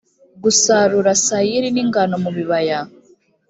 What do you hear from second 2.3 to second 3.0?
bibaya